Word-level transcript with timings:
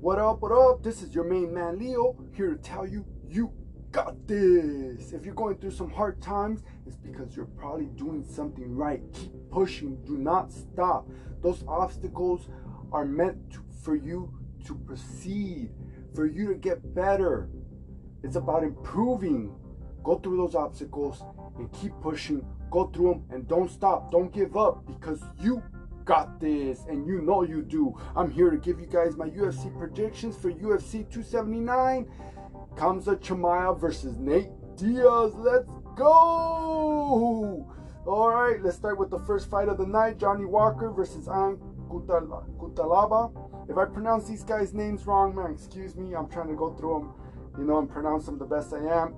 What 0.00 0.18
up, 0.18 0.40
what 0.40 0.50
up? 0.50 0.82
This 0.82 1.02
is 1.02 1.14
your 1.14 1.24
main 1.24 1.52
man 1.52 1.78
Leo 1.78 2.16
here 2.32 2.54
to 2.54 2.56
tell 2.56 2.86
you 2.86 3.04
you 3.28 3.52
got 3.92 4.26
this. 4.26 5.12
If 5.12 5.26
you're 5.26 5.34
going 5.34 5.58
through 5.58 5.72
some 5.72 5.90
hard 5.90 6.22
times, 6.22 6.62
it's 6.86 6.96
because 6.96 7.36
you're 7.36 7.44
probably 7.44 7.84
doing 7.84 8.24
something 8.24 8.74
right. 8.74 9.02
Keep 9.12 9.32
pushing, 9.50 10.02
do 10.06 10.16
not 10.16 10.52
stop. 10.52 11.06
Those 11.42 11.64
obstacles 11.68 12.48
are 12.92 13.04
meant 13.04 13.50
to, 13.50 13.62
for 13.84 13.94
you 13.94 14.32
to 14.64 14.74
proceed, 14.74 15.68
for 16.14 16.24
you 16.24 16.48
to 16.48 16.54
get 16.54 16.94
better. 16.94 17.50
It's 18.22 18.36
about 18.36 18.64
improving. 18.64 19.54
Go 20.02 20.18
through 20.18 20.38
those 20.38 20.54
obstacles 20.54 21.22
and 21.58 21.70
keep 21.74 21.92
pushing. 22.00 22.42
Go 22.70 22.86
through 22.86 23.10
them 23.10 23.24
and 23.28 23.46
don't 23.46 23.70
stop. 23.70 24.10
Don't 24.10 24.32
give 24.32 24.56
up 24.56 24.82
because 24.86 25.20
you 25.38 25.62
got 26.10 26.40
this 26.40 26.86
and 26.88 27.06
you 27.06 27.20
know 27.22 27.44
you 27.44 27.62
do. 27.62 27.96
I'm 28.16 28.32
here 28.32 28.50
to 28.50 28.56
give 28.56 28.80
you 28.80 28.86
guys 28.86 29.16
my 29.16 29.30
UFC 29.30 29.72
predictions 29.78 30.36
for 30.36 30.50
UFC 30.50 31.08
279. 31.08 32.10
Khamzat 32.74 33.20
Chimaev 33.20 33.80
versus 33.80 34.16
Nate 34.16 34.50
Diaz. 34.74 35.32
Let's 35.36 35.70
go! 35.94 37.64
All 38.06 38.28
right, 38.28 38.60
let's 38.60 38.76
start 38.76 38.98
with 38.98 39.10
the 39.10 39.20
first 39.20 39.48
fight 39.48 39.68
of 39.68 39.78
the 39.78 39.86
night 39.86 40.18
Johnny 40.18 40.46
Walker 40.46 40.90
versus 40.90 41.28
Ion 41.28 41.58
Cutelaba. 41.88 43.70
If 43.70 43.78
I 43.78 43.84
pronounce 43.84 44.26
these 44.26 44.42
guys' 44.42 44.74
names 44.74 45.06
wrong, 45.06 45.36
man, 45.36 45.52
excuse 45.52 45.94
me. 45.94 46.16
I'm 46.16 46.28
trying 46.28 46.48
to 46.48 46.56
go 46.56 46.72
through 46.72 46.98
them, 46.98 47.14
you 47.56 47.64
know, 47.64 47.78
and 47.78 47.88
pronounce 47.88 48.26
them 48.26 48.36
the 48.36 48.46
best 48.46 48.74
I 48.74 48.78
am. 48.78 49.14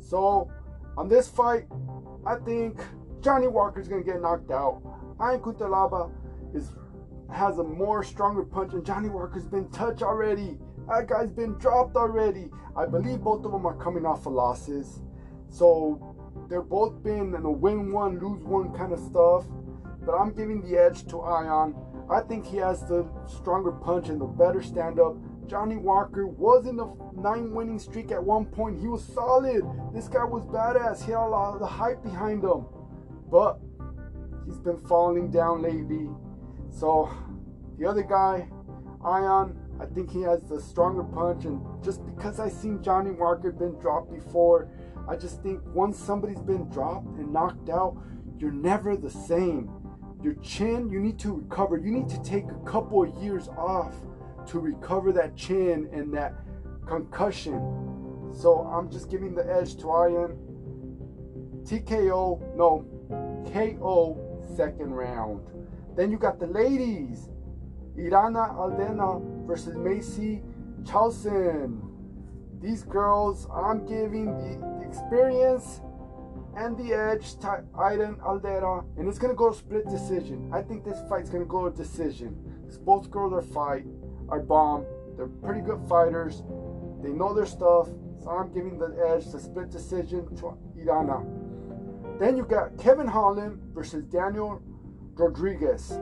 So, 0.00 0.50
on 0.96 1.10
this 1.10 1.28
fight, 1.28 1.66
I 2.24 2.36
think 2.36 2.80
Johnny 3.20 3.46
Walker's 3.46 3.88
to 3.88 4.02
get 4.02 4.22
knocked 4.22 4.50
out. 4.50 4.80
Ion 5.20 5.40
Cutelaba 5.40 6.10
is 6.54 6.70
has 7.30 7.58
a 7.58 7.64
more 7.64 8.02
stronger 8.02 8.42
punch, 8.42 8.72
and 8.72 8.84
Johnny 8.84 9.08
Walker's 9.08 9.46
been 9.46 9.68
touched 9.70 10.02
already. 10.02 10.58
That 10.88 11.08
guy's 11.08 11.30
been 11.30 11.58
dropped 11.58 11.96
already. 11.96 12.48
I 12.74 12.86
believe 12.86 13.20
both 13.20 13.44
of 13.44 13.52
them 13.52 13.66
are 13.66 13.76
coming 13.76 14.06
off 14.06 14.26
of 14.26 14.32
losses. 14.32 15.02
So 15.50 16.16
they're 16.48 16.62
both 16.62 17.02
been 17.02 17.34
in 17.34 17.44
a 17.44 17.50
win 17.50 17.92
one, 17.92 18.18
lose 18.18 18.42
one 18.44 18.72
kind 18.72 18.92
of 18.92 18.98
stuff. 18.98 19.44
But 20.06 20.14
I'm 20.14 20.32
giving 20.32 20.62
the 20.62 20.78
edge 20.78 21.06
to 21.08 21.20
Ion. 21.20 21.74
I 22.08 22.20
think 22.20 22.46
he 22.46 22.56
has 22.56 22.80
the 22.88 23.06
stronger 23.26 23.72
punch 23.72 24.08
and 24.08 24.18
the 24.18 24.26
better 24.26 24.62
stand 24.62 24.98
up. 24.98 25.16
Johnny 25.46 25.76
Walker 25.76 26.26
was 26.26 26.66
in 26.66 26.76
the 26.76 26.90
nine 27.14 27.52
winning 27.52 27.78
streak 27.78 28.10
at 28.10 28.22
one 28.22 28.46
point. 28.46 28.80
He 28.80 28.86
was 28.86 29.04
solid. 29.04 29.62
This 29.92 30.08
guy 30.08 30.24
was 30.24 30.46
badass. 30.46 31.04
He 31.04 31.12
had 31.12 31.20
a 31.20 31.28
lot 31.28 31.54
of 31.54 31.60
the 31.60 31.66
hype 31.66 32.02
behind 32.02 32.42
him. 32.44 32.64
But 33.30 33.58
he's 34.48 34.58
been 34.58 34.78
falling 34.86 35.30
down 35.30 35.62
lately. 35.62 36.08
So 36.70 37.10
the 37.78 37.86
other 37.86 38.02
guy, 38.02 38.48
Ion, 39.04 39.56
I 39.80 39.84
think 39.86 40.10
he 40.10 40.22
has 40.22 40.42
the 40.42 40.60
stronger 40.60 41.04
punch, 41.04 41.44
and 41.44 41.60
just 41.84 42.04
because 42.06 42.40
I 42.40 42.48
seen 42.48 42.82
Johnny 42.82 43.12
Walker 43.12 43.52
been 43.52 43.78
dropped 43.78 44.12
before, 44.12 44.68
I 45.08 45.16
just 45.16 45.42
think 45.42 45.60
once 45.74 45.98
somebody's 45.98 46.40
been 46.40 46.68
dropped 46.70 47.16
and 47.18 47.32
knocked 47.32 47.68
out, 47.68 47.96
you're 48.38 48.50
never 48.52 48.96
the 48.96 49.10
same. 49.10 49.70
Your 50.22 50.34
chin, 50.34 50.90
you 50.90 50.98
need 50.98 51.18
to 51.20 51.32
recover. 51.32 51.76
You 51.76 51.92
need 51.92 52.08
to 52.08 52.20
take 52.22 52.46
a 52.50 52.70
couple 52.70 53.02
of 53.04 53.22
years 53.22 53.48
off 53.48 53.94
to 54.48 54.58
recover 54.58 55.12
that 55.12 55.36
chin 55.36 55.88
and 55.92 56.12
that 56.14 56.34
concussion. 56.86 58.32
So 58.32 58.60
I'm 58.60 58.90
just 58.90 59.10
giving 59.10 59.34
the 59.34 59.46
edge 59.48 59.76
to 59.76 59.90
Ion. 59.90 60.36
TKO, 61.64 62.56
no, 62.56 62.84
KO 63.52 64.27
second 64.56 64.92
round. 64.92 65.40
Then 65.96 66.10
you 66.10 66.18
got 66.18 66.38
the 66.38 66.46
ladies. 66.46 67.28
Irene 67.96 68.34
Aldana 68.34 69.46
versus 69.46 69.76
Macy 69.76 70.42
Chiasson. 70.82 71.80
These 72.60 72.84
girls, 72.84 73.46
I'm 73.52 73.86
giving 73.86 74.26
the 74.26 74.86
experience 74.86 75.80
and 76.56 76.76
the 76.76 76.92
edge 76.92 77.38
to 77.38 77.64
Irene 77.78 78.16
Aldana, 78.16 78.84
and 78.96 79.08
it's 79.08 79.18
gonna 79.18 79.34
go 79.34 79.52
split 79.52 79.88
decision. 79.88 80.50
I 80.52 80.62
think 80.62 80.84
this 80.84 81.00
fight's 81.08 81.30
gonna 81.30 81.44
go 81.44 81.66
a 81.66 81.70
decision. 81.70 82.36
Because 82.62 82.78
both 82.78 83.10
girls 83.10 83.32
are 83.32 83.42
fight, 83.42 83.86
are 84.28 84.40
bomb. 84.40 84.84
They're 85.16 85.26
pretty 85.26 85.60
good 85.60 85.80
fighters. 85.88 86.42
They 87.02 87.10
know 87.10 87.32
their 87.32 87.46
stuff, 87.46 87.88
so 88.22 88.30
I'm 88.30 88.52
giving 88.52 88.78
the 88.78 88.96
edge 89.08 89.30
to 89.30 89.38
split 89.38 89.70
decision 89.70 90.34
to 90.36 90.56
Irana. 90.76 91.24
Then 92.18 92.36
you 92.36 92.44
got 92.44 92.76
Kevin 92.78 93.06
Holland 93.06 93.60
versus 93.72 94.04
Daniel 94.04 94.60
Rodriguez. 95.14 95.92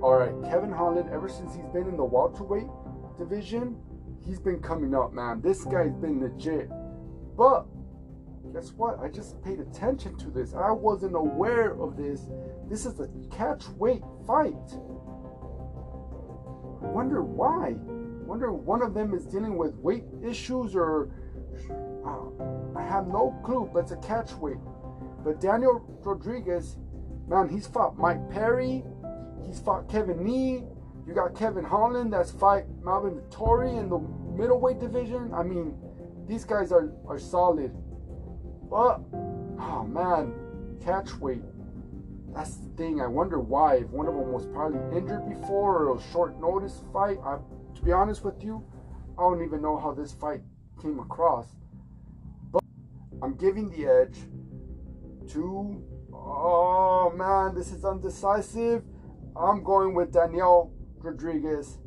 All 0.00 0.16
right, 0.16 0.50
Kevin 0.50 0.70
Holland, 0.70 1.10
ever 1.12 1.28
since 1.28 1.54
he's 1.54 1.66
been 1.72 1.88
in 1.88 1.96
the 1.96 2.04
welterweight 2.04 2.68
division, 3.18 3.76
he's 4.24 4.38
been 4.38 4.60
coming 4.60 4.94
up, 4.94 5.12
man. 5.12 5.40
This 5.40 5.64
guy's 5.64 5.94
been 5.94 6.20
legit. 6.20 6.70
But 7.36 7.66
guess 8.52 8.72
what? 8.72 9.00
I 9.00 9.08
just 9.08 9.42
paid 9.42 9.58
attention 9.58 10.16
to 10.18 10.30
this. 10.30 10.54
I 10.54 10.70
wasn't 10.70 11.16
aware 11.16 11.72
of 11.80 11.96
this. 11.96 12.26
This 12.68 12.86
is 12.86 13.00
a 13.00 13.08
catch 13.30 13.68
weight 13.70 14.02
fight. 14.26 14.54
I 16.82 16.88
wonder 16.88 17.22
why. 17.22 17.70
I 17.70 18.28
wonder 18.28 18.52
one 18.52 18.82
of 18.82 18.94
them 18.94 19.14
is 19.14 19.26
dealing 19.26 19.56
with 19.56 19.74
weight 19.74 20.04
issues 20.22 20.76
or 20.76 21.10
uh, 22.06 22.78
I 22.78 22.82
have 22.82 23.08
no 23.08 23.36
clue, 23.44 23.68
but 23.72 23.80
it's 23.80 23.92
a 23.92 23.96
catch 23.96 24.32
weight. 24.34 24.58
But 25.26 25.40
Daniel 25.40 25.84
Rodriguez, 26.04 26.76
man, 27.26 27.48
he's 27.48 27.66
fought 27.66 27.98
Mike 27.98 28.30
Perry, 28.30 28.84
He's 29.46 29.58
fought 29.58 29.88
Kevin 29.88 30.24
Lee. 30.24 30.62
You 31.04 31.14
got 31.14 31.36
Kevin 31.36 31.64
Holland 31.64 32.12
that's 32.12 32.30
fight 32.30 32.64
Marvin 32.82 33.20
Vettori 33.20 33.78
in 33.78 33.88
the 33.88 33.98
middleweight 34.40 34.78
division. 34.78 35.32
I 35.34 35.42
mean, 35.42 35.76
these 36.28 36.44
guys 36.44 36.70
are, 36.72 36.92
are 37.08 37.18
solid. 37.18 37.72
But, 38.68 39.00
oh 39.58 39.84
man, 39.88 40.32
catch 40.84 41.14
weight. 41.18 41.42
That's 42.34 42.56
the 42.56 42.68
thing. 42.76 43.00
I 43.00 43.06
wonder 43.06 43.40
why. 43.40 43.76
If 43.76 43.88
one 43.88 44.06
of 44.06 44.14
them 44.14 44.32
was 44.32 44.46
probably 44.46 44.80
injured 44.96 45.28
before 45.28 45.84
or 45.84 45.96
a 45.96 46.02
short 46.12 46.40
notice 46.40 46.82
fight. 46.92 47.18
I, 47.24 47.38
to 47.74 47.82
be 47.82 47.92
honest 47.92 48.24
with 48.24 48.42
you, 48.44 48.64
I 49.18 49.22
don't 49.22 49.44
even 49.44 49.62
know 49.62 49.76
how 49.76 49.92
this 49.92 50.12
fight 50.12 50.42
came 50.80 50.98
across. 50.98 51.46
But 52.52 52.62
I'm 53.22 53.34
giving 53.36 53.70
the 53.70 53.86
edge 53.86 54.18
to. 55.28 55.82
Oh 56.12 57.12
man, 57.16 57.54
this 57.54 57.72
is 57.72 57.84
undecisive. 57.84 58.82
I'm 59.36 59.62
going 59.62 59.94
with 59.94 60.12
Daniel 60.12 60.72
Rodriguez. 60.98 61.78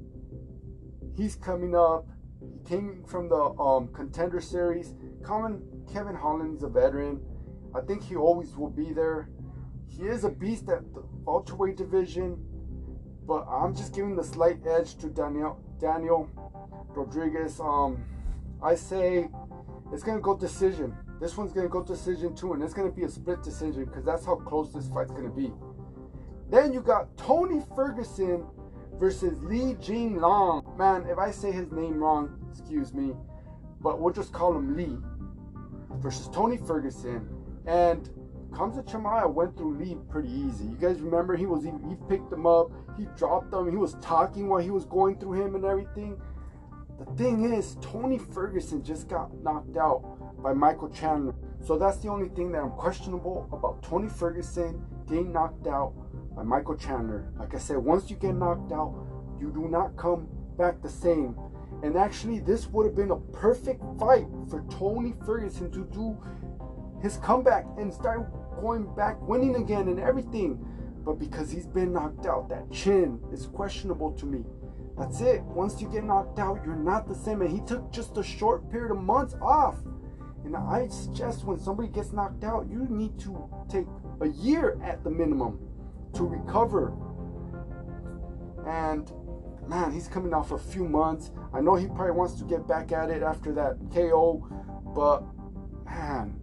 He's 1.16 1.36
coming 1.36 1.76
up. 1.76 2.08
He 2.40 2.70
came 2.70 3.04
from 3.08 3.28
the 3.30 3.36
um, 3.60 3.90
contender 3.94 4.40
series. 4.40 4.94
Common 5.24 5.62
Kevin 5.92 6.16
Holland 6.16 6.58
is 6.58 6.64
a 6.64 6.70
veteran. 6.70 7.20
I 7.76 7.82
think 7.82 8.04
he 8.04 8.16
always 8.16 8.56
will 8.56 8.70
be 8.70 8.94
there. 8.94 9.30
He 9.88 10.04
is 10.04 10.24
a 10.24 10.30
beast 10.30 10.70
at 10.70 10.94
the 10.94 11.04
welterweight 11.26 11.78
division, 11.78 12.38
but 13.28 13.46
I'm 13.50 13.76
just 13.76 13.94
giving 13.94 14.16
the 14.16 14.24
slight 14.24 14.60
edge 14.66 14.96
to 14.98 15.08
Daniel 15.08 15.60
Daniel 15.80 16.30
Rodriguez. 16.90 17.60
Um, 17.60 18.04
I 18.62 18.76
say 18.76 19.30
it's 19.92 20.04
gonna 20.04 20.22
go 20.22 20.38
decision. 20.38 20.96
This 21.20 21.36
one's 21.36 21.52
gonna 21.52 21.68
go 21.68 21.82
to 21.84 21.94
decision 21.94 22.36
two, 22.36 22.54
and 22.54 22.64
it's 22.64 22.74
gonna 22.74 22.92
be 22.92 23.04
a 23.04 23.10
split 23.10 23.44
decision 23.44 23.86
because 23.86 24.06
that's 24.06 24.26
how 24.26 24.36
close 24.36 24.72
this 24.72 24.88
fight's 24.88 25.12
gonna 25.12 25.30
be. 25.30 25.52
Then 26.50 26.74
you 26.74 26.82
got 26.82 27.16
Tony 27.18 27.62
Ferguson 27.76 28.46
versus 28.94 29.42
Li 29.44 29.76
Jingliang. 29.76 30.78
Man, 30.78 31.06
if 31.08 31.18
I 31.18 31.32
say 31.32 31.52
his 31.52 31.72
name 31.72 32.00
wrong, 32.00 32.38
excuse 32.50 32.94
me, 32.94 33.14
but 33.82 34.00
we'll 34.00 34.14
just 34.14 34.32
call 34.32 34.56
him 34.56 34.76
Lee 34.76 34.98
versus 35.98 36.30
Tony 36.30 36.58
Ferguson. 36.58 37.28
And 37.66 38.10
Khamzat 38.52 38.86
Chimaev 38.86 39.34
went 39.34 39.56
through 39.58 39.78
Lee 39.78 39.98
pretty 40.10 40.32
easy. 40.32 40.66
You 40.66 40.78
guys 40.78 41.00
remember 41.02 41.36
he 41.36 41.46
was 41.46 41.64
he, 41.64 41.72
he 41.88 41.96
picked 42.08 42.32
him 42.32 42.48
up, 42.48 42.72
he 42.98 43.08
dropped 43.18 43.54
him, 43.54 43.70
he 43.70 43.78
was 43.78 43.96
talking 44.02 44.48
while 44.48 44.62
he 44.62 44.72
was 44.72 44.86
going 44.86 45.20
through 45.20 45.34
him 45.34 45.56
and 45.56 45.66
everything. 45.66 46.20
The 46.98 47.06
thing 47.16 47.54
is, 47.54 47.78
Tony 47.82 48.18
Ferguson 48.18 48.84
just 48.84 49.08
got 49.08 49.34
knocked 49.42 49.78
out 49.78 50.19
by 50.42 50.54
Michael 50.54 50.90
Chandler. 50.90 51.36
So 51.66 51.78
that's 51.78 51.98
the 51.98 52.08
only 52.08 52.30
thing 52.30 52.52
that 52.52 52.62
I'm 52.62 52.72
questionable 52.72 53.50
about 53.52 53.84
Tony 53.84 54.08
Ferguson 54.08 54.82
getting 55.08 55.34
knocked 55.34 55.68
out 55.68 55.94
by 56.36 56.44
Michael 56.44 56.76
Chandler. 56.76 57.32
Like 57.38 57.56
I 57.56 57.58
said, 57.58 57.78
once 57.78 58.10
you 58.10 58.16
get 58.16 58.36
knocked 58.36 58.72
out, 58.72 58.96
you 59.40 59.52
do 59.52 59.68
not 59.68 59.98
come 59.98 60.28
back 60.58 60.82
the 60.82 60.90
same. 60.90 61.36
And 61.84 61.96
actually, 61.96 62.40
this 62.40 62.68
would 62.68 62.86
have 62.86 62.96
been 62.96 63.12
a 63.12 63.18
perfect 63.18 63.82
fight 64.00 64.28
for 64.50 64.64
Tony 64.70 65.14
Ferguson 65.26 65.72
to 65.72 65.86
do 65.86 66.18
his 67.02 67.18
comeback 67.18 67.66
and 67.78 67.94
start 67.94 68.28
going 68.60 68.94
back 68.96 69.22
winning 69.22 69.56
again 69.56 69.88
and 69.88 70.00
everything. 70.00 70.66
But 71.06 71.20
because 71.20 71.50
he's 71.50 71.66
been 71.66 71.94
knocked 71.94 72.26
out, 72.26 72.50
that 72.50 72.70
chin 72.72 73.20
is 73.32 73.48
questionable 73.48 74.12
to 74.14 74.26
me. 74.26 74.44
That's 74.98 75.22
it. 75.22 75.42
Once 75.44 75.82
you 75.82 75.88
get 75.88 76.04
knocked 76.04 76.40
out, 76.40 76.60
you're 76.66 76.76
not 76.76 77.08
the 77.08 77.16
same. 77.16 77.42
And 77.42 77.50
he 77.50 77.62
took 77.66 77.90
just 77.92 78.18
a 78.18 78.24
short 78.24 78.70
period 78.70 78.92
of 78.92 79.02
months 79.02 79.34
off. 79.42 79.78
And 80.50 80.58
I 80.58 80.88
suggest 80.88 81.46
when 81.46 81.60
somebody 81.60 81.90
gets 81.90 82.12
knocked 82.12 82.44
out, 82.44 82.68
you 82.68 82.88
need 82.90 83.20
to 83.20 83.48
take 83.70 83.86
a 84.20 84.28
year 84.30 84.82
at 84.84 85.04
the 85.04 85.10
minimum 85.12 85.60
to 86.14 86.24
recover. 86.24 86.92
And 88.66 89.12
man, 89.68 89.92
he's 89.92 90.08
coming 90.08 90.34
off 90.34 90.52
a 90.52 90.58
few 90.58 90.86
months. 90.86 91.30
I 91.54 91.62
know 91.62 91.76
he 91.76 91.86
probably 91.86 92.14
wants 92.14 92.34
to 92.40 92.46
get 92.46 92.68
back 92.68 92.92
at 92.92 93.12
it 93.12 93.22
after 93.22 93.54
that 93.54 93.78
KO, 93.94 94.44
but 94.96 95.24
man, 95.86 96.40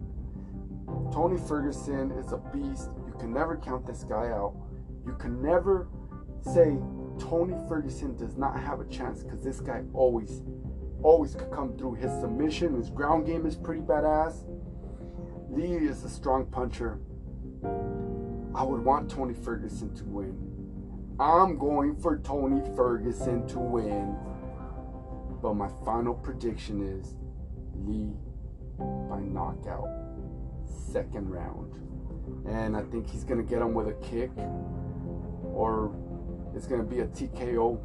Tony 1.11 1.37
Ferguson 1.37 2.11
is 2.11 2.31
a 2.31 2.37
beast. 2.37 2.91
You 3.05 3.13
can 3.19 3.33
never 3.33 3.57
count 3.57 3.85
this 3.85 4.05
guy 4.05 4.29
out. 4.29 4.55
You 5.05 5.15
can 5.15 5.41
never 5.41 5.89
say 6.45 6.77
Tony 7.19 7.57
Ferguson 7.67 8.15
does 8.15 8.37
not 8.37 8.57
have 8.57 8.79
a 8.79 8.85
chance 8.85 9.21
because 9.21 9.43
this 9.43 9.59
guy 9.59 9.83
always, 9.91 10.43
always 11.03 11.35
could 11.35 11.51
come 11.51 11.77
through. 11.77 11.95
His 11.95 12.11
submission, 12.19 12.75
his 12.75 12.89
ground 12.89 13.25
game 13.25 13.45
is 13.45 13.55
pretty 13.55 13.81
badass. 13.81 14.43
Lee 15.49 15.87
is 15.87 16.03
a 16.03 16.09
strong 16.09 16.45
puncher. 16.45 16.99
I 18.53 18.63
would 18.63 18.83
want 18.83 19.09
Tony 19.09 19.33
Ferguson 19.33 19.93
to 19.95 20.03
win. 20.05 20.57
I'm 21.19 21.57
going 21.57 21.95
for 21.95 22.19
Tony 22.19 22.61
Ferguson 22.75 23.47
to 23.47 23.59
win. 23.59 24.15
But 25.41 25.53
my 25.55 25.69
final 25.85 26.13
prediction 26.13 26.81
is 26.81 27.15
Lee 27.75 28.13
by 28.77 29.19
knockout. 29.21 29.89
Second 30.65 31.29
round. 31.29 31.75
And 32.47 32.75
I 32.75 32.81
think 32.83 33.09
he's 33.09 33.23
going 33.23 33.39
to 33.39 33.49
get 33.49 33.61
him 33.61 33.73
with 33.73 33.87
a 33.87 33.93
kick. 33.93 34.31
Or 35.45 35.95
it's 36.55 36.67
going 36.67 36.81
to 36.81 36.87
be 36.87 36.99
a 36.99 37.07
TKO. 37.07 37.79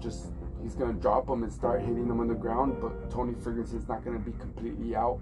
Just 0.00 0.32
he's 0.66 0.74
to 0.92 1.00
drop 1.00 1.28
him 1.28 1.44
and 1.44 1.52
start 1.52 1.80
hitting 1.80 2.08
him 2.08 2.18
on 2.18 2.26
the 2.26 2.34
ground. 2.34 2.76
But 2.80 3.08
Tony 3.08 3.34
Ferguson's 3.34 3.86
not 3.86 4.04
to 4.18 4.30
be 4.30 4.36
completely 4.38 4.96
out. 4.96 5.20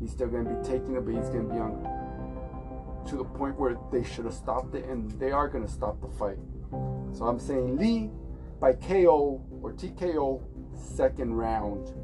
He's 0.00 0.10
still 0.10 0.28
to 0.46 0.50
be 0.50 0.68
taking 0.68 0.96
it, 0.96 1.04
but 1.04 1.14
he's 1.14 1.28
to 1.46 1.54
be 1.54 1.60
on 1.60 3.04
to 3.06 3.16
the 3.16 3.24
point 3.24 3.58
where 3.58 3.78
they 3.92 4.02
should 4.02 4.24
have 4.24 4.34
stopped 4.34 4.74
it, 4.74 4.84
and 4.86 5.10
they 5.12 5.30
are 5.30 5.48
to 5.64 5.72
stop 5.72 6.00
the 6.00 6.08
fight. 6.08 6.38
So 7.12 7.24
I'm 7.24 7.38
saying 7.38 7.76
Lee 7.76 8.10
by 8.60 8.72
KO 8.72 9.46
or 9.62 9.72
TKO 9.72 10.42
second 10.74 11.34
round. 11.34 11.94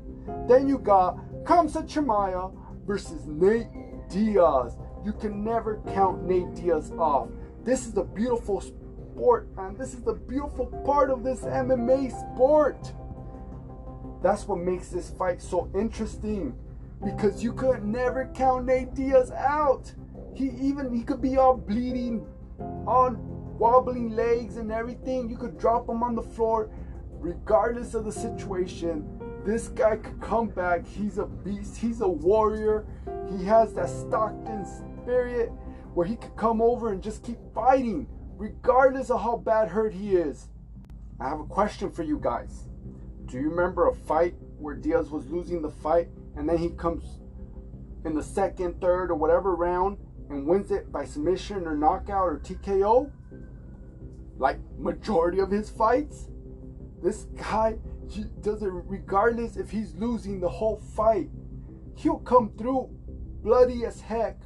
Then 0.49 0.69
you 0.69 0.79
got 0.79 1.19
Khamzat 1.43 1.89
Chimaev 1.89 2.57
versus 2.87 3.27
Nate 3.27 3.67
Diaz. 4.09 4.77
You 5.05 5.13
can 5.13 5.43
never 5.45 5.83
count 5.93 6.23
Nate 6.23 6.55
Diaz 6.55 6.93
off. 6.99 7.29
This 7.65 7.87
is 7.87 7.97
a 7.97 8.05
beautiful 8.05 8.63
sport, 9.15 9.55
man. 9.57 9.77
This 9.77 9.95
is 9.95 10.03
the 10.03 10.15
beautiful 10.15 10.67
part 10.85 11.11
of 11.11 11.23
this 11.23 11.41
MMA 11.43 12.11
sport. 12.11 12.93
That's 14.23 14.49
what 14.49 14.59
makes 14.59 14.89
this 14.89 15.11
fight 15.11 15.41
so 15.41 15.71
interesting 15.75 16.57
because 17.05 17.43
you 17.43 17.53
could 17.53 17.85
never 17.85 18.31
count 18.35 18.67
Nate 18.67 18.95
Diaz 18.95 19.31
out. 19.31 19.93
He 20.35 20.47
even 20.61 20.93
he 20.93 21.05
could 21.05 21.23
be 21.23 21.37
all 21.37 21.57
bleeding, 21.57 22.27
on 22.87 23.19
wobbling 23.59 24.11
legs 24.11 24.57
and 24.57 24.73
everything. 24.73 25.31
You 25.31 25.37
could 25.37 25.59
drop 25.59 25.89
him 25.89 26.03
on 26.03 26.17
the 26.17 26.23
floor, 26.23 26.71
regardless 27.21 27.95
of 27.95 28.05
the 28.05 28.13
situation. 28.13 29.07
This 29.45 29.69
guy 29.69 29.97
could 29.97 30.21
come 30.21 30.49
back. 30.49 30.87
He's 30.87 31.19
a 31.19 31.27
beast. 31.27 31.77
He's 31.77 32.01
a 32.01 32.09
warrior. 32.09 32.85
He 33.31 33.45
has 33.45 33.75
that 33.75 33.91
Stockton 33.91 34.67
spirit 34.67 35.53
where 35.93 36.07
he 36.07 36.17
could 36.17 36.35
come 36.35 36.61
over 36.61 36.91
and 36.91 37.01
just 37.01 37.23
keep 37.23 37.39
fighting, 37.55 38.09
regardless 38.37 39.11
of 39.11 39.23
how 39.23 39.37
bad 39.37 39.69
hurt 39.69 39.93
he 39.93 40.17
is. 40.17 40.49
I 41.21 41.29
have 41.29 41.41
a 41.41 41.45
question 41.45 41.91
for 41.91 42.03
you 42.03 42.19
guys. 42.19 42.69
Do 43.27 43.39
you 43.39 43.49
remember 43.49 43.89
a 43.89 43.95
fight 43.95 44.35
where 44.59 44.75
Diaz 44.75 45.11
was 45.11 45.27
losing 45.29 45.63
the 45.63 45.71
fight 45.71 46.09
and 46.37 46.49
then 46.49 46.59
he 46.59 46.71
comes 46.71 47.21
in 48.05 48.15
the 48.15 48.23
second, 48.23 48.81
third, 48.81 49.11
or 49.11 49.15
whatever 49.15 49.55
round 49.55 49.97
and 50.29 50.47
wins 50.47 50.71
it 50.71 50.91
by 50.93 51.05
submission 51.05 51.67
or 51.67 51.77
knockout 51.77 52.29
or 52.29 52.39
TKO, 52.39 53.11
like 54.37 54.59
majority 54.79 55.39
of 55.39 55.51
his 55.51 55.71
fights, 55.71 56.29
this 57.03 57.27
guy 57.37 57.77
does 58.41 58.63
it 58.63 58.71
regardless 58.71 59.57
if 59.57 59.71
he's 59.71 59.95
losing 59.95 60.41
the 60.41 60.49
whole 60.49 60.81
fight. 60.95 61.31
He'll 61.97 62.19
come 62.19 62.53
through 62.59 62.91
bloody 63.43 63.85
as 63.85 64.01
heck. 64.01 64.39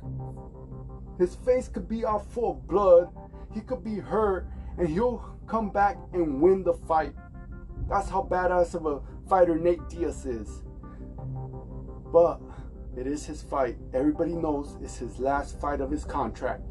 His 1.19 1.35
face 1.37 1.69
could 1.69 1.89
be 1.89 2.05
all 2.05 2.21
full 2.21 2.53
of 2.53 2.69
blood. 2.69 3.11
He 3.53 3.61
could 3.61 3.83
be 3.83 3.97
hurt, 3.97 4.47
and 4.79 4.89
he'll 4.89 5.39
come 5.47 5.71
back 5.71 5.97
and 6.13 6.41
win 6.41 6.63
the 6.63 6.75
fight. 6.75 7.15
That's 7.89 8.09
how 8.09 8.29
badass 8.31 8.75
of 8.75 8.87
a 8.87 9.01
fighter 9.29 9.57
Nate 9.57 9.89
Diaz 9.89 10.27
is. 10.27 10.63
But 12.13 12.41
it 12.97 13.07
is 13.07 13.25
his 13.25 13.43
fight. 13.43 13.79
Everybody 13.95 14.35
knows 14.35 14.77
it's 14.83 14.97
his 14.97 15.19
last 15.19 15.61
fight 15.61 15.81
of 15.81 15.91
his 15.91 16.05
contract. 16.05 16.63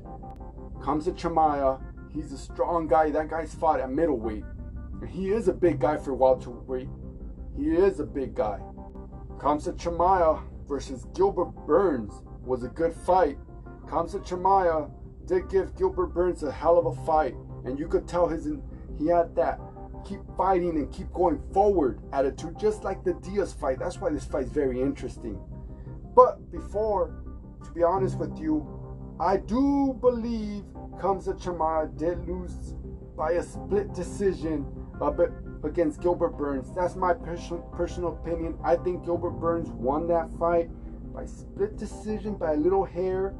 Khamzat 0.80 1.16
Chimaev. 1.16 1.82
He's 2.14 2.32
a 2.32 2.38
strong 2.38 2.88
guy. 2.88 3.12
That 3.12 3.30
guy's 3.30 3.54
fought 3.54 3.80
at 3.80 3.92
middleweight. 3.92 4.44
And 5.02 5.10
he 5.10 5.30
is 5.30 5.48
a 5.48 5.54
big 5.54 5.80
guy 5.80 5.98
for 5.98 6.14
welterweight. 6.14 6.90
He 7.56 7.70
is 7.70 8.00
a 8.00 8.06
big 8.06 8.36
guy. 8.36 8.60
Khamzat 9.38 9.78
Chimaev 9.78 10.42
versus 10.68 11.06
Gilbert 11.16 11.52
Burns 11.66 12.22
was 12.44 12.64
a 12.64 12.68
good 12.68 12.94
fight. 12.94 13.38
Khamzat 13.86 14.28
Chimaev 14.28 14.92
did 15.28 15.50
give 15.50 15.76
Gilbert 15.76 16.08
Burns 16.08 16.44
a 16.44 16.52
hell 16.52 16.78
of 16.78 16.86
a 16.86 17.06
fight. 17.06 17.36
And 17.66 17.78
you 17.78 17.88
could 17.88 18.08
tell 18.08 18.28
his 18.28 18.48
he 18.98 19.08
had 19.08 19.36
that 19.36 19.60
keep 20.08 20.22
fighting 20.38 20.78
and 20.78 20.92
keep 20.92 21.12
going 21.14 21.40
forward 21.54 22.00
attitude, 22.14 22.58
just 22.58 22.84
like 22.84 23.04
the 23.04 23.14
Diaz 23.16 23.54
fight. 23.54 23.78
That's 23.80 24.00
why 24.00 24.10
this 24.10 24.26
fight 24.26 24.46
is 24.46 24.52
very 24.52 24.82
interesting. 24.82 25.40
But 26.16 26.50
before, 26.52 27.14
to 27.64 27.72
be 27.72 27.84
honest 27.84 28.18
with 28.18 28.40
you, 28.40 28.66
I 29.20 29.38
do 29.38 29.98
believe 30.00 30.64
Khamzat 31.00 31.42
Chimaev 31.42 31.98
did 31.98 32.26
lose 32.28 32.76
by 33.16 33.32
a 33.32 33.44
split 33.44 33.94
decision 33.94 34.66
against 35.64 36.02
Gilbert 36.02 36.38
Burns. 36.38 36.74
That's 36.74 36.96
my 36.96 37.14
personal 37.14 38.14
opinion. 38.14 38.58
I 38.64 38.78
think 38.78 39.04
Gilbert 39.04 39.32
Burns 39.32 39.70
won 39.70 40.08
that 40.08 40.32
fight 40.40 40.70
by 41.14 41.26
split 41.26 41.78
decision 41.78 42.36
by 42.36 42.54
a 42.54 42.56
little 42.56 42.86
hair, 42.86 43.36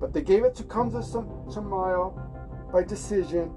but 0.00 0.12
they 0.12 0.22
gave 0.22 0.44
it 0.44 0.54
to 0.56 0.64
Khamzat 0.64 1.12
Chimaev 1.52 2.72
by 2.72 2.82
decision. 2.82 3.52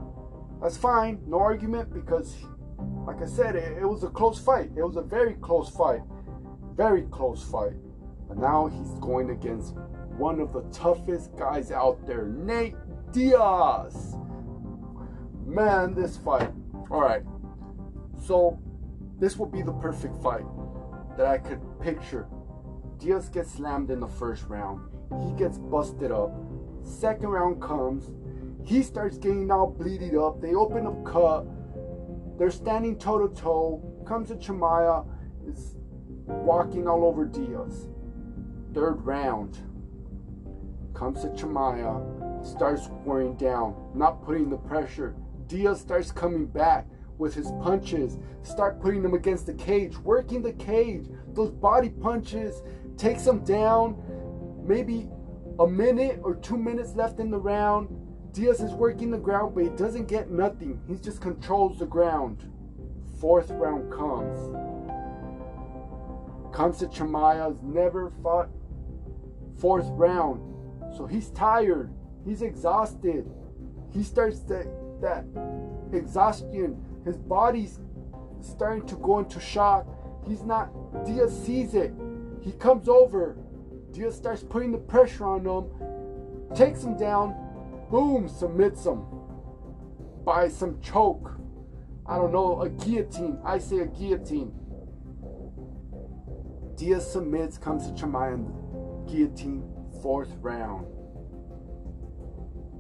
That's 0.62 0.78
fine, 0.78 1.20
no 1.28 1.40
argument 1.40 1.94
because, 1.94 2.36
like 3.06 3.22
I 3.22 3.26
said, 3.26 3.56
it, 3.56 3.78
it 3.78 3.86
was 3.86 4.04
a 4.04 4.10
close 4.10 4.40
fight. 4.40 4.72
It 4.76 4.84
was 4.84 4.96
a 4.96 5.02
very 5.02 5.36
close 5.36 5.70
fight, 5.70 6.02
very 6.76 7.04
close 7.04 7.44
fight. 7.44 7.74
But 8.28 8.38
now 8.38 8.68
he's 8.68 9.00
going 9.00 9.30
against 9.30 9.76
one 10.18 10.40
of 10.40 10.52
the 10.52 10.64
toughest 10.72 11.36
guys 11.38 11.72
out 11.72 12.06
there, 12.06 12.26
Nate 12.26 12.76
Diaz. 13.12 14.16
Man, 15.46 15.94
this 15.94 16.18
fight. 16.18 16.52
All 16.90 17.02
right. 17.02 17.24
So, 18.26 18.60
this 19.20 19.38
will 19.38 19.46
be 19.46 19.62
the 19.62 19.74
perfect 19.74 20.22
fight 20.22 20.46
that 21.18 21.28
I 21.28 21.38
could 21.38 21.62
picture. 21.80 22.28
Diaz 22.98 23.30
gets 23.30 23.54
slammed 23.54 23.92
in 23.92 24.00
the 24.00 24.08
first 24.08 24.44
round. 24.46 24.82
He 25.26 25.34
gets 25.34 25.58
busted 25.58 26.12
up. 26.12 26.32
Second 26.84 27.30
round 27.30 27.62
comes. 27.62 28.12
He 28.64 28.84
starts 28.84 29.18
getting 29.18 29.50
all 29.52 29.68
bleeded 29.68 30.16
up. 30.16 30.42
They 30.42 30.54
open 30.54 30.88
up 30.88 31.06
cut. 31.06 31.46
They're 32.38 32.52
standing 32.52 32.98
toe 32.98 33.28
to 33.28 33.34
toe. 33.34 33.82
Khamzat 34.04 34.42
Chimaev. 34.42 35.06
Is 35.48 35.76
walking 36.28 36.90
all 36.90 37.06
over 37.06 37.24
Diaz 37.24 37.88
third 38.78 39.04
round, 39.04 39.58
Khamzat 40.94 41.36
Chimaev, 41.36 42.46
starts 42.46 42.90
wearing 43.06 43.36
down, 43.36 43.74
not 43.96 44.24
putting 44.24 44.52
the 44.52 44.58
pressure. 44.58 45.16
Diaz 45.48 45.82
starts 45.82 46.12
coming 46.12 46.46
back 46.46 46.86
with 47.18 47.34
his 47.34 47.52
punches, 47.64 48.20
start 48.44 48.80
putting 48.80 49.02
them 49.02 49.16
against 49.16 49.48
the 49.48 49.54
cage, 49.56 49.98
working 49.98 50.44
the 50.44 50.54
cage. 50.54 51.08
Those 51.34 51.50
body 51.50 51.90
punches 51.90 52.62
takes 52.98 53.26
him 53.26 53.44
down. 53.44 54.00
Maybe 54.68 55.10
a 55.60 55.66
minute 55.66 56.20
or 56.24 56.36
two 56.36 56.58
minutes 56.58 56.94
left 56.94 57.20
in 57.20 57.32
the 57.32 57.40
round. 57.40 57.88
Diaz 58.34 58.60
is 58.60 58.74
working 58.74 59.10
the 59.10 59.18
ground, 59.18 59.56
but 59.56 59.64
he 59.64 59.70
doesn't 59.70 60.08
get 60.08 60.30
nothing. 60.30 60.80
He 60.88 60.96
just 60.96 61.22
controls 61.22 61.80
the 61.80 61.86
ground. 61.86 62.52
Fourth 63.20 63.50
round 63.52 63.92
comes. 63.92 64.38
Khamzat 66.54 66.94
Chimaev's 66.94 67.64
never 67.64 68.12
fought 68.22 68.50
fourth 69.58 69.88
round. 69.92 70.42
So 70.96 71.06
he's 71.06 71.30
tired. 71.30 71.94
He's 72.26 72.42
exhausted. 72.42 73.32
He 73.94 74.04
starts 74.04 74.42
that 74.42 74.68
that 75.02 75.26
exhaustion. 75.94 76.84
His 77.06 77.16
body's 77.16 77.80
starting 78.42 78.86
to 78.88 78.96
go 78.96 79.20
into 79.20 79.40
shock. 79.40 79.88
He's 80.28 80.44
not. 80.44 81.06
Diaz 81.06 81.46
sees 81.46 81.74
it. 81.74 81.94
He 82.42 82.52
comes 82.52 82.90
over. 82.90 83.38
Diaz 83.92 84.16
starts 84.16 84.44
putting 84.44 84.72
the 84.72 84.78
pressure 84.78 85.26
on 85.26 85.46
him. 85.46 86.56
Takes 86.56 86.84
him 86.84 86.98
down. 86.98 87.36
Boom! 87.90 88.28
Submits 88.28 88.86
him 88.86 89.04
by 90.24 90.50
some 90.50 90.80
choke. 90.82 91.32
I 92.06 92.18
don't 92.18 92.32
know, 92.32 92.62
a 92.62 92.70
guillotine. 92.70 93.40
I 93.44 93.60
say 93.60 93.80
a 93.80 93.86
guillotine. 93.86 94.52
Diaz 96.76 97.12
submits, 97.12 97.58
Khamzat 97.58 97.98
Chimaev 97.98 99.08
guillotine 99.08 99.64
fourth 100.02 100.30
round. 100.42 100.86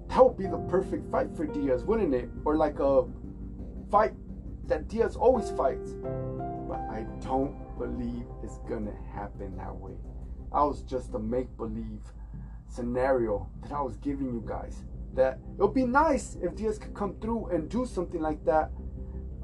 That 0.09 0.23
would 0.23 0.37
be 0.37 0.47
the 0.47 0.59
perfect 0.69 1.09
fight 1.11 1.35
for 1.35 1.45
Diaz, 1.45 1.83
wouldn't 1.83 2.13
it? 2.13 2.29
Or 2.45 2.55
like 2.55 2.79
a 2.79 3.05
fight 3.89 4.13
that 4.67 4.87
Diaz 4.87 5.15
always 5.15 5.49
fights. 5.51 5.95
But 6.67 6.79
I 6.89 7.05
don't 7.21 7.55
believe 7.77 8.25
it's 8.43 8.59
gonna 8.69 8.95
happen 9.13 9.55
that 9.57 9.75
way. 9.75 9.95
I 10.51 10.63
was 10.63 10.81
just 10.83 11.13
a 11.13 11.19
make 11.19 11.55
believe 11.57 12.01
scenario 12.69 13.49
that 13.61 13.71
I 13.71 13.81
was 13.81 13.97
giving 13.97 14.27
you 14.27 14.43
guys. 14.45 14.83
That 15.13 15.39
it 15.57 15.61
would 15.61 15.73
be 15.73 15.85
nice 15.85 16.37
if 16.41 16.55
Diaz 16.55 16.77
could 16.77 16.93
come 16.93 17.15
through 17.19 17.47
and 17.47 17.69
do 17.69 17.85
something 17.85 18.21
like 18.21 18.43
that. 18.45 18.71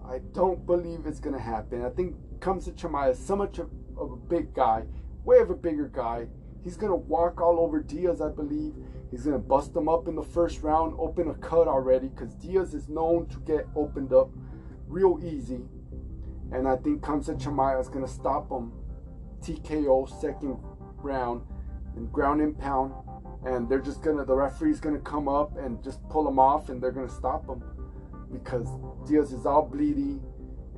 I 0.05 0.19
don't 0.33 0.65
believe 0.65 1.05
it's 1.05 1.19
gonna 1.19 1.39
happen. 1.39 1.83
I 1.83 1.89
think 1.89 2.15
Khamzat 2.39 2.75
Chimaev 2.75 3.12
is 3.12 3.19
so 3.19 3.36
much 3.36 3.57
of, 3.60 3.69
of 3.98 4.12
a 4.12 4.15
big 4.15 4.53
guy, 4.53 4.83
way 5.24 5.39
of 5.39 5.50
a 5.50 5.55
bigger 5.55 5.88
guy. 5.88 6.27
He's 6.62 6.77
gonna 6.77 6.95
walk 6.95 7.41
all 7.41 7.60
over 7.60 7.81
Diaz, 7.81 8.22
I 8.22 8.29
believe. 8.29 8.74
He's 9.12 9.24
gonna 9.25 9.39
bust 9.39 9.75
him 9.75 9.88
up 9.88 10.07
in 10.07 10.15
the 10.15 10.24
first 10.24 10.62
round, 10.62 10.95
open 11.00 11.29
a 11.29 11.33
cut 11.36 11.67
already, 11.67 12.10
because 12.10 12.36
Diaz 12.36 12.74
is 12.74 12.89
known 12.89 13.27
to 13.27 13.39
get 13.39 13.67
opened 13.75 14.13
up 14.13 14.29
real 14.88 15.19
easy. 15.24 15.62
And 16.51 16.67
I 16.67 16.75
think 16.75 17.01
Khamzat 17.01 17.41
Chimaev 17.41 17.81
is 17.81 17.89
gonna 17.89 18.07
stop 18.07 18.51
him. 18.51 18.74
TKO 19.41 20.07
second 20.22 20.57
round 21.03 21.41
and 21.95 22.12
ground 22.12 22.41
and 22.41 22.57
pound. 22.57 22.93
And 23.45 23.67
they're 23.67 23.81
just 23.81 24.01
gonna 24.01 24.25
the 24.25 24.36
referee's 24.36 24.79
gonna 24.79 25.00
come 25.00 25.27
up 25.27 25.57
and 25.57 25.83
just 25.83 26.07
pull 26.10 26.27
him 26.27 26.39
off 26.39 26.69
and 26.69 26.81
they're 26.81 26.91
gonna 26.91 27.10
stop 27.10 27.48
him 27.48 27.62
because 28.31 28.67
Diaz 29.07 29.31
is 29.31 29.45
all 29.45 29.63
bleeding 29.63 30.22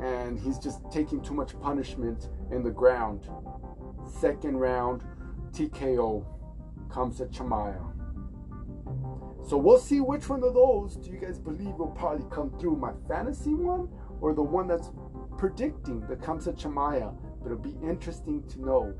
and 0.02 0.38
he's 0.38 0.58
just 0.58 0.80
taking 0.92 1.22
too 1.22 1.34
much 1.34 1.60
punishment 1.62 2.30
in 2.52 2.64
the 2.64 2.72
ground. 2.72 3.30
Second 4.20 4.58
round, 4.58 5.04
TKO 5.52 6.26
Khamzat 6.90 7.32
Chimaev. 7.32 7.96
So 9.48 9.58
we'll 9.58 9.80
see 9.80 10.02
which 10.02 10.28
one 10.28 10.44
of 10.44 10.54
those 10.54 10.96
do 10.96 11.12
you 11.12 11.18
guys 11.18 11.38
believe 11.38 11.76
will 11.76 11.88
probably 11.96 12.26
come 12.32 12.52
through. 12.60 12.76
My 12.78 12.94
fantasy 13.08 13.54
one 13.54 13.90
or 14.20 14.34
the 14.34 14.42
one 14.42 14.68
that's 14.68 14.92
predicting 15.38 16.02
the 16.08 16.16
Khamzat 16.16 16.58
Chimaev. 16.60 17.16
But 17.42 17.52
it'll 17.52 17.64
be 17.64 17.78
interesting 17.84 18.44
to 18.50 18.62
know. 18.62 18.94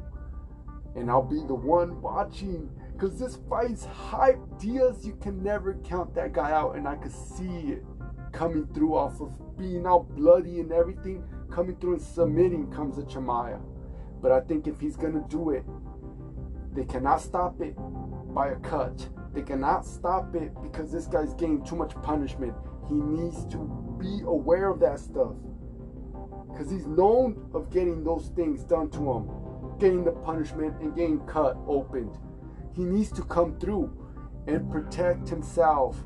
And 0.96 1.10
I'll 1.10 1.22
be 1.22 1.44
the 1.46 1.56
one 1.56 2.02
watching 2.02 2.70
because 2.94 3.20
this 3.20 3.38
fight's 3.50 3.86
hype. 3.86 4.40
Diaz, 4.60 5.06
you 5.06 5.16
can 5.22 5.44
never 5.44 5.76
count 5.84 6.16
that 6.16 6.32
guy 6.32 6.52
out, 6.52 6.76
and 6.76 6.88
I 6.88 6.96
could 6.96 7.12
see 7.12 7.74
it 7.74 7.84
coming 8.32 8.68
through 8.74 8.96
off 8.96 9.20
of 9.22 9.58
being 9.58 9.86
all 9.86 10.04
bloody 10.04 10.60
and 10.60 10.72
everything, 10.72 11.24
coming 11.52 11.76
through 11.78 11.94
and 11.94 12.02
submitting 12.02 12.68
Khamzat 12.68 13.10
Chimaev. 13.10 13.62
But 14.22 14.32
I 14.32 14.42
think 14.42 14.68
if 14.68 14.80
he's 14.80 14.96
gonna 14.96 15.26
do 15.30 15.52
it, 15.52 15.66
they 16.74 16.86
cannot 16.86 17.22
stop 17.22 17.62
it 17.62 17.76
by 18.34 18.50
a 18.50 18.56
cut. 18.58 19.08
They 19.34 19.42
cannot 19.42 19.86
stop 19.86 20.36
it 20.36 20.52
because 20.62 20.92
this 20.92 21.08
guy's 21.08 21.34
getting 21.34 21.64
too 21.64 21.76
much 21.76 21.94
punishment. 22.02 22.54
He 22.88 22.96
needs 22.96 23.46
to 23.48 23.98
be 24.00 24.22
aware 24.26 24.70
of 24.70 24.80
that 24.80 25.00
stuff. 25.00 25.34
Because 26.50 26.72
he's 26.72 26.88
known 26.88 27.50
of 27.54 27.70
getting 27.70 28.04
those 28.04 28.30
things 28.36 28.64
done 28.64 28.90
to 28.92 29.12
him. 29.12 29.45
Getting 29.80 30.04
the 30.06 30.12
punishment 30.12 30.82
and 30.82 30.96
getting 30.96 31.20
cut 31.26 31.58
opened. 31.68 32.18
He 32.74 32.84
needs 32.84 33.12
to 33.14 33.24
come 33.24 33.60
through 33.60 33.92
and 34.48 34.70
protect 34.72 35.28
himself 35.28 36.04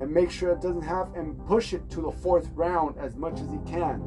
and 0.00 0.10
make 0.10 0.30
sure 0.30 0.50
it 0.50 0.60
doesn't 0.60 0.82
have 0.82 1.14
and 1.14 1.44
push 1.46 1.72
it 1.72 1.88
to 1.90 2.00
the 2.00 2.10
fourth 2.10 2.48
round 2.54 2.98
as 2.98 3.16
much 3.16 3.40
as 3.40 3.50
he 3.50 3.58
can. 3.66 4.02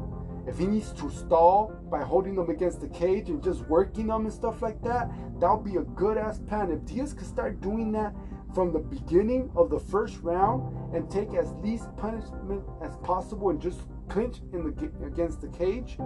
If 0.46 0.58
he 0.58 0.66
needs 0.66 0.92
to 0.94 1.10
stall 1.10 1.72
by 1.90 2.02
holding 2.02 2.34
them 2.34 2.50
against 2.50 2.80
the 2.80 2.88
cage 2.88 3.28
and 3.28 3.42
just 3.42 3.60
working 3.68 4.06
them 4.06 4.24
and 4.24 4.32
stuff 4.32 4.62
like 4.62 4.82
that, 4.82 5.10
that'll 5.38 5.58
be 5.58 5.76
a 5.76 5.82
good 5.82 6.16
ass 6.16 6.38
plan. 6.38 6.70
If 6.70 6.84
Diaz 6.86 7.12
could 7.12 7.26
start 7.26 7.60
doing 7.60 7.92
that 7.92 8.14
from 8.54 8.72
the 8.72 8.78
beginning 8.78 9.50
of 9.54 9.70
the 9.70 9.78
first 9.78 10.20
round 10.22 10.94
and 10.94 11.10
take 11.10 11.34
as 11.34 11.52
least 11.62 11.94
punishment 11.96 12.64
as 12.82 12.96
possible 12.98 13.50
and 13.50 13.60
just 13.60 13.80
clinch 14.08 14.38
in 14.52 14.64
the 14.64 15.06
against 15.06 15.40
the 15.40 15.48
cage, 15.48 15.96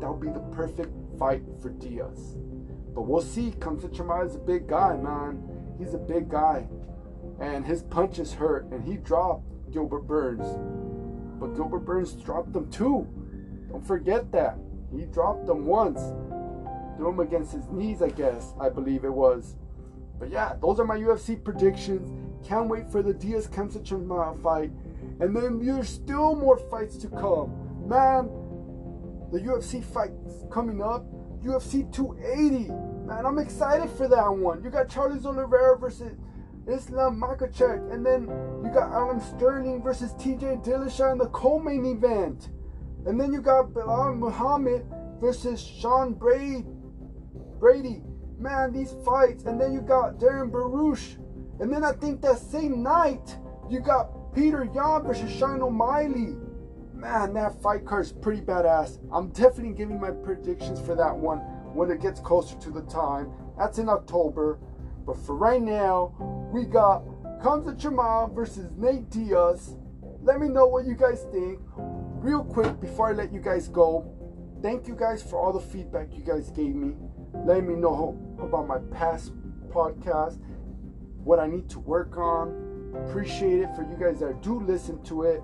that'll 0.00 0.18
be 0.20 0.28
the 0.28 0.44
perfect 0.52 0.92
fight 1.18 1.42
for 1.60 1.70
Diaz. 1.70 2.36
But 2.94 3.02
we'll 3.02 3.22
see. 3.22 3.52
Khamzat 3.52 4.26
is 4.26 4.36
a 4.36 4.38
big 4.38 4.66
guy, 4.66 4.96
man. 4.96 5.42
He's 5.78 5.94
a 5.94 5.98
big 5.98 6.28
guy 6.28 6.66
and 7.40 7.66
his 7.66 7.82
punches 7.82 8.32
hurt, 8.32 8.66
and 8.70 8.82
he 8.84 8.96
dropped 8.96 9.44
Gilbert 9.72 10.06
Burns. 10.06 10.46
But 11.40 11.56
Gilbert 11.56 11.80
Burns 11.80 12.12
dropped 12.12 12.54
him 12.54 12.70
too. 12.70 13.06
Don't 13.70 13.84
forget 13.84 14.30
that. 14.32 14.58
He 14.96 15.06
dropped 15.06 15.48
him 15.48 15.66
once. 15.66 16.00
Threw 16.96 17.08
him 17.10 17.20
against 17.20 17.52
his 17.52 17.68
knees, 17.68 18.00
I 18.00 18.10
guess. 18.10 18.54
I 18.60 18.68
believe 18.68 19.04
it 19.04 19.12
was. 19.12 19.56
But 20.18 20.30
yeah, 20.30 20.54
those 20.60 20.78
are 20.78 20.84
my 20.84 20.96
UFC 20.96 21.42
predictions. 21.42 22.46
Can't 22.46 22.68
wait 22.68 22.90
for 22.92 23.02
the 23.02 23.12
Diaz 23.12 23.48
Khamzat 23.48 24.42
fight. 24.42 24.70
And 25.20 25.34
then 25.34 25.64
there's 25.64 25.88
still 25.88 26.36
more 26.36 26.58
fights 26.70 26.96
to 26.98 27.08
come. 27.08 27.88
Man, 27.88 28.30
the 29.32 29.40
UFC 29.40 29.82
fight 29.82 30.10
coming 30.52 30.82
up. 30.82 31.06
UFC 31.42 31.90
280. 31.92 32.68
Man, 33.06 33.26
I'm 33.26 33.38
excited 33.38 33.90
for 33.90 34.06
that 34.06 34.30
one. 34.30 34.62
You 34.62 34.70
got 34.70 34.88
Charles 34.88 35.26
Oliveira 35.26 35.76
versus 35.78 36.12
Islam 36.68 37.20
Makhachev, 37.20 37.92
and 37.92 38.06
then 38.06 38.28
you 38.62 38.70
got 38.72 38.92
Alan 38.92 39.20
Sterling 39.20 39.82
versus 39.82 40.12
TJ 40.12 40.64
Dillashaw 40.64 41.12
in 41.12 41.18
the 41.18 41.26
co-main 41.28 41.84
event, 41.84 42.50
and 43.06 43.20
then 43.20 43.32
you 43.32 43.40
got 43.40 43.70
Belal 43.70 44.16
Muhammad 44.16 44.86
versus 45.20 45.60
Sean 45.60 46.14
Brady. 46.14 46.64
Brady, 47.58 48.02
man, 48.38 48.72
these 48.72 48.94
fights, 49.04 49.44
and 49.44 49.60
then 49.60 49.72
you 49.72 49.80
got 49.80 50.18
Darren 50.18 50.52
Baruch, 50.52 51.18
and 51.58 51.72
then 51.72 51.84
I 51.84 51.92
think 51.92 52.20
that 52.22 52.38
same 52.38 52.82
night 52.82 53.36
you 53.68 53.80
got 53.80 54.34
Peter 54.34 54.68
Yan 54.74 55.02
versus 55.02 55.30
Sean 55.32 55.62
O'Malley. 55.62 56.36
Man, 57.02 57.34
that 57.34 57.60
fight 57.60 57.84
card 57.84 58.04
is 58.04 58.12
pretty 58.12 58.42
badass. 58.42 59.00
I'm 59.12 59.30
definitely 59.30 59.72
giving 59.72 60.00
my 60.00 60.12
predictions 60.12 60.80
for 60.80 60.94
that 60.94 61.16
one 61.16 61.38
when 61.74 61.90
it 61.90 62.00
gets 62.00 62.20
closer 62.20 62.56
to 62.56 62.70
the 62.70 62.82
time. 62.82 63.28
That's 63.58 63.78
in 63.78 63.88
October. 63.88 64.60
But 65.04 65.16
for 65.16 65.34
right 65.34 65.60
now, 65.60 66.14
we 66.52 66.62
got 66.62 67.04
Khamzat 67.42 67.80
Chimaev 67.80 68.36
versus 68.36 68.70
Nate 68.76 69.10
Diaz. 69.10 69.74
Let 70.22 70.38
me 70.38 70.46
know 70.46 70.66
what 70.66 70.86
you 70.86 70.94
guys 70.94 71.26
think. 71.32 71.58
Real 71.76 72.44
quick 72.44 72.80
before 72.80 73.08
I 73.08 73.14
let 73.14 73.32
you 73.32 73.40
guys 73.40 73.66
go, 73.66 74.08
thank 74.62 74.86
you 74.86 74.94
guys 74.94 75.24
for 75.24 75.40
all 75.40 75.52
the 75.52 75.58
feedback 75.58 76.14
you 76.14 76.22
guys 76.22 76.52
gave 76.52 76.76
me. 76.76 76.94
Let 77.34 77.64
me 77.64 77.74
know 77.74 78.16
about 78.38 78.68
my 78.68 78.78
past 78.96 79.32
podcast, 79.70 80.38
what 81.24 81.40
I 81.40 81.48
need 81.48 81.68
to 81.70 81.80
work 81.80 82.16
on. 82.16 82.94
Appreciate 83.08 83.62
it 83.62 83.74
for 83.74 83.82
you 83.82 83.96
guys 83.98 84.20
that 84.20 84.40
do 84.40 84.60
listen 84.60 85.02
to 85.02 85.24
it. 85.24 85.42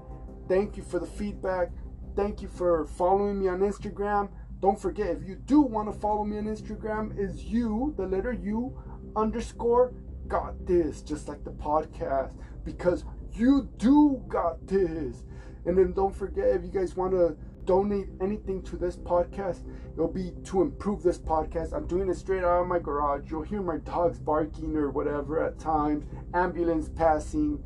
Thank 0.48 0.76
you 0.76 0.82
for 0.82 0.98
the 0.98 1.06
feedback. 1.06 1.70
Thank 2.16 2.40
you 2.40 2.48
for 2.48 2.86
following 2.86 3.38
me 3.38 3.48
on 3.48 3.60
Instagram. 3.60 4.30
Don't 4.60 4.80
forget, 4.80 5.08
if 5.08 5.22
you 5.22 5.36
do 5.36 5.60
want 5.60 5.92
to 5.92 6.00
follow 6.00 6.24
me 6.24 6.38
on 6.38 6.44
Instagram, 6.44 7.16
is 7.16 7.44
you, 7.44 7.94
the 7.96 8.06
letter 8.06 8.32
U, 8.32 8.76
underscore 9.14 9.92
got 10.26 10.66
this, 10.66 11.02
just 11.02 11.28
like 11.28 11.44
the 11.44 11.52
podcast, 11.52 12.34
because 12.64 13.04
you 13.32 13.68
do 13.76 14.22
got 14.26 14.66
this. 14.66 15.24
And 15.66 15.76
then 15.76 15.92
don't 15.92 16.16
forget 16.16 16.48
if 16.48 16.62
you 16.62 16.70
guys 16.70 16.96
want 16.96 17.12
to 17.12 17.36
donate 17.64 18.08
anything 18.22 18.62
to 18.62 18.76
this 18.76 18.96
podcast, 18.96 19.58
it'll 19.92 20.08
be 20.08 20.32
to 20.44 20.62
improve 20.62 21.02
this 21.02 21.18
podcast. 21.18 21.74
I'm 21.74 21.86
doing 21.86 22.08
it 22.08 22.16
straight 22.16 22.42
out 22.42 22.62
of 22.62 22.66
my 22.66 22.78
garage. 22.78 23.30
You'll 23.30 23.42
hear 23.42 23.60
my 23.60 23.76
dogs 23.76 24.18
barking 24.18 24.74
or 24.76 24.90
whatever 24.90 25.44
at 25.44 25.58
times, 25.58 26.06
ambulance 26.32 26.88
passing, 26.88 27.62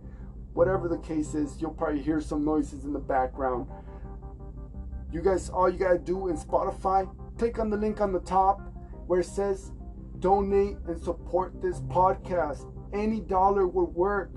whatever 0.54 0.88
the 0.88 0.98
case 0.98 1.34
is. 1.34 1.60
You'll 1.60 1.72
probably 1.72 2.02
hear 2.02 2.20
some 2.20 2.44
noises 2.44 2.84
in 2.84 2.92
the 2.92 2.98
background. 2.98 3.66
You 5.10 5.20
guys, 5.20 5.50
all 5.50 5.68
you 5.68 5.78
gotta 5.78 5.98
do 5.98 6.28
in 6.28 6.36
Spotify, 6.36 7.08
click 7.38 7.58
on 7.58 7.70
the 7.70 7.76
link 7.76 8.00
on 8.00 8.12
the 8.12 8.20
top 8.20 8.60
where 9.06 9.20
it 9.20 9.26
says 9.26 9.72
donate 10.20 10.76
and 10.86 10.98
support 10.98 11.60
this 11.60 11.80
podcast. 11.80 12.70
Any 12.92 13.20
dollar 13.20 13.66
would 13.66 13.94
work. 13.94 14.30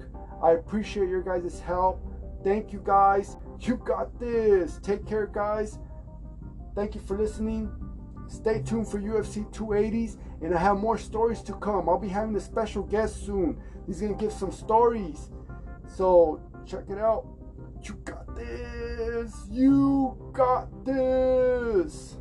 I 0.44 0.52
appreciate 0.52 1.08
your 1.08 1.22
guys' 1.22 1.60
help. 1.60 2.02
Thank 2.44 2.74
you 2.74 2.82
guys. 2.84 3.38
You 3.62 3.78
got 3.78 4.20
this. 4.20 4.80
Take 4.84 5.06
care, 5.06 5.28
guys. 5.28 5.80
Thank 6.76 6.96
you 6.96 7.02
for 7.02 7.18
listening. 7.18 7.72
Stay 8.28 8.62
tuned 8.62 8.88
for 8.88 9.00
UFC 9.00 9.50
280s, 9.52 10.18
and 10.42 10.54
I 10.54 10.60
have 10.60 10.78
more 10.78 10.98
stories 10.98 11.42
to 11.44 11.54
come. 11.54 11.88
I'll 11.88 12.00
be 12.00 12.10
having 12.10 12.36
a 12.36 12.40
special 12.40 12.84
guest 12.84 13.26
soon. 13.26 13.62
He's 13.86 14.02
gonna 14.02 14.16
give 14.16 14.34
some 14.34 14.52
stories. 14.52 15.30
So 15.96 16.42
check 16.66 16.90
it 16.90 16.98
out. 16.98 17.26
You 17.82 17.94
got 18.04 18.36
this. 18.36 19.32
You 19.50 20.18
got 20.34 20.84
this. 20.84 22.18